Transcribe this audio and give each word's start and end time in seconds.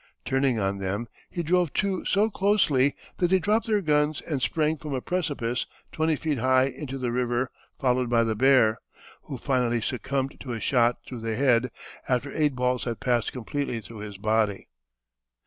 Turning 0.25 0.57
on 0.57 0.79
them, 0.79 1.07
he 1.29 1.43
drove 1.43 1.71
two 1.73 2.03
so 2.05 2.27
closely 2.27 2.95
that 3.17 3.27
they 3.27 3.37
dropped 3.37 3.67
their 3.67 3.81
guns 3.83 4.19
and 4.21 4.41
sprang 4.41 4.75
from 4.75 4.95
a 4.95 4.99
precipice 4.99 5.67
twenty 5.91 6.15
feet 6.15 6.39
high 6.39 6.63
into 6.63 6.97
the 6.97 7.11
river 7.11 7.51
followed 7.79 8.09
by 8.09 8.23
the 8.23 8.35
bear, 8.35 8.79
who 9.25 9.37
finally 9.37 9.79
succumbed 9.79 10.35
to 10.39 10.53
a 10.53 10.59
shot 10.59 10.97
through 11.05 11.21
the 11.21 11.35
head 11.35 11.69
after 12.09 12.33
eight 12.35 12.55
balls 12.55 12.85
had 12.85 12.99
passed 12.99 13.31
completely 13.31 13.79
through 13.79 13.99
his 13.99 14.17
body. 14.17 14.69